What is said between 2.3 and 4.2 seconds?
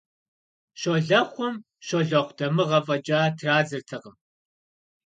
дамыгъэ» фӀэкӀа традзэртэкъым.